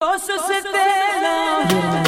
Oso 0.00 0.32
se 0.46 0.62
te 0.62 2.07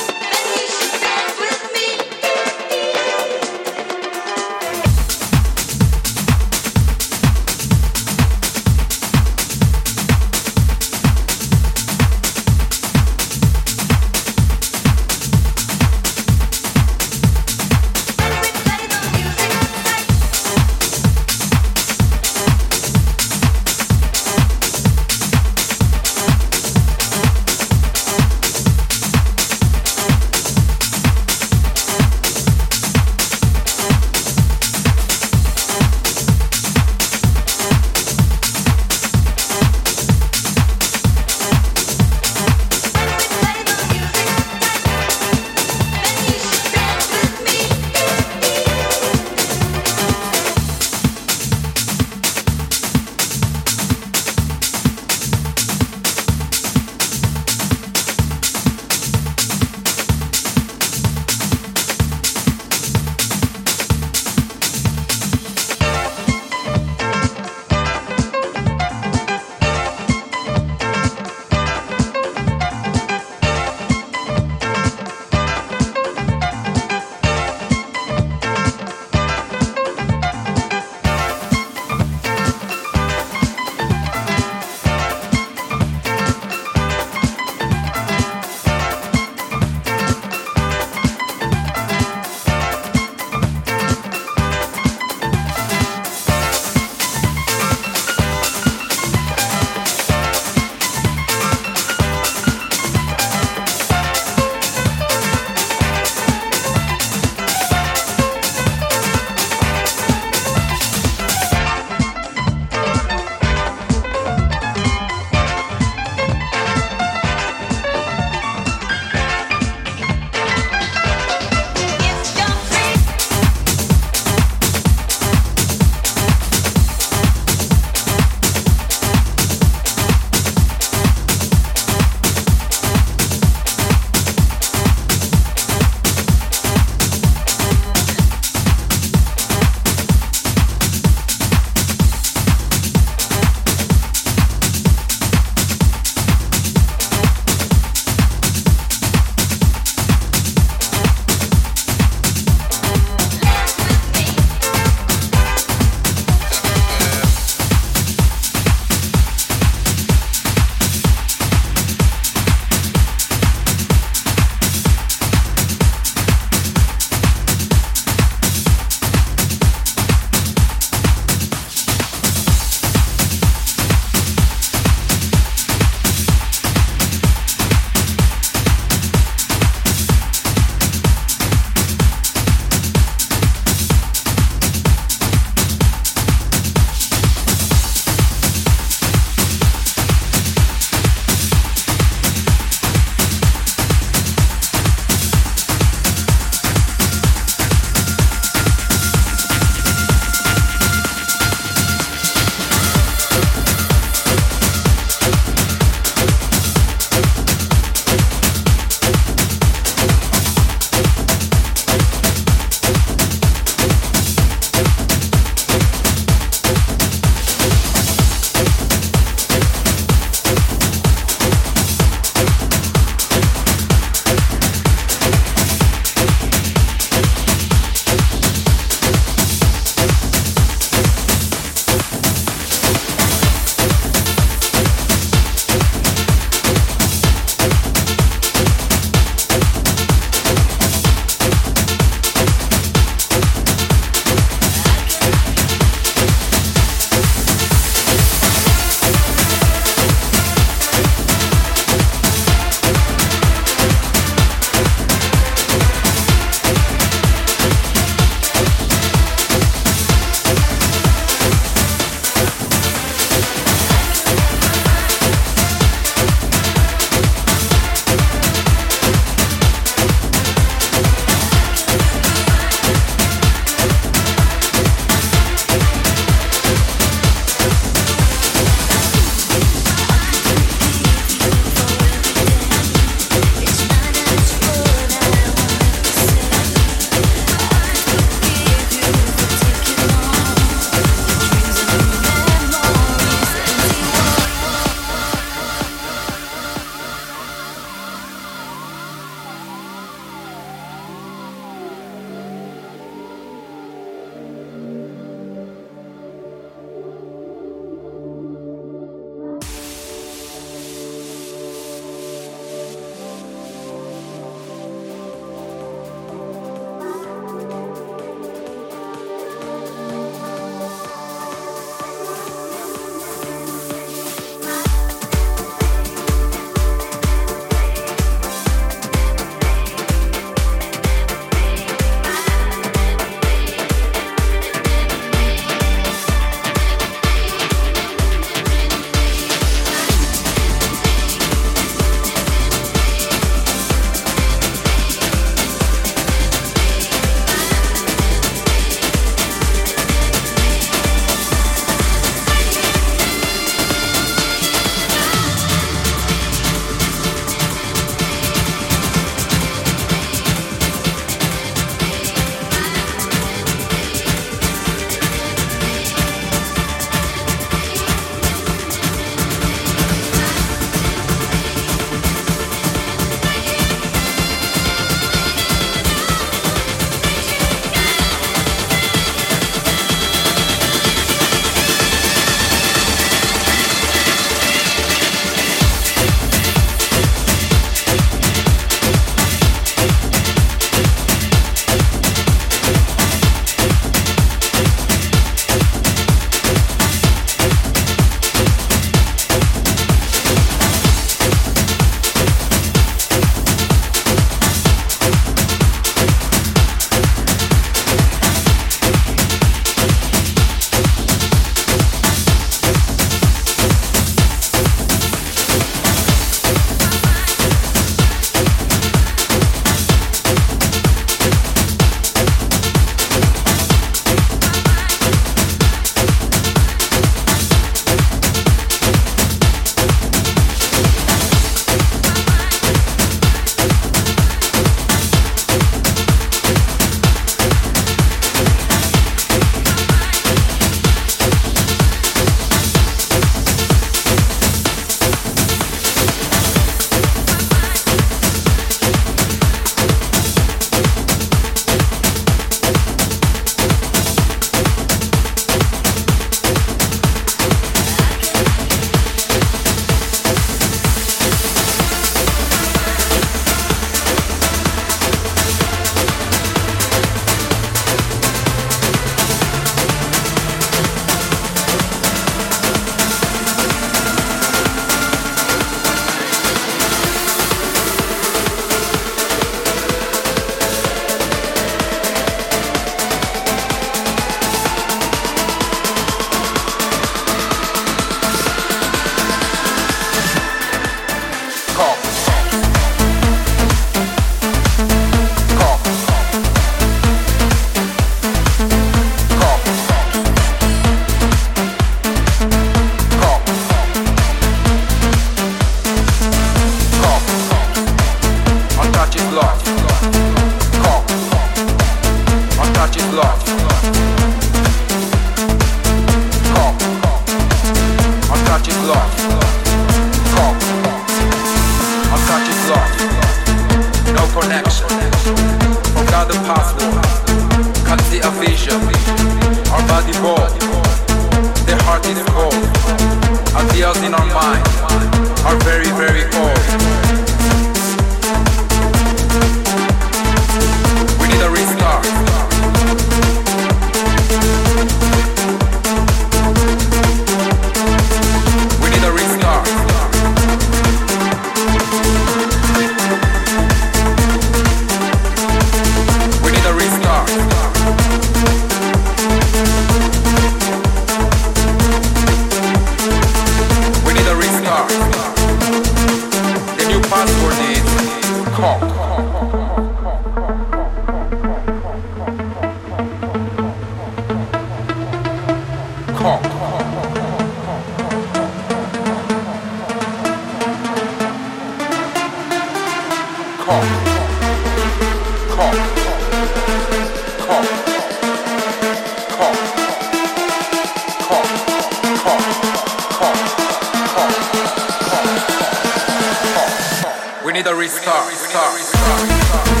Middle 597.83 598.03
East 598.03 598.21
restart. 598.23 600.00